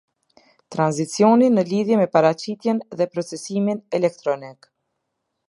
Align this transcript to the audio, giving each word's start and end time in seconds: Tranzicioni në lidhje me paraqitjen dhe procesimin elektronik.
Tranzicioni 0.75 1.49
në 1.57 1.63
lidhje 1.73 1.99
me 1.99 2.07
paraqitjen 2.15 2.81
dhe 3.03 3.09
procesimin 3.17 3.83
elektronik. 4.01 4.71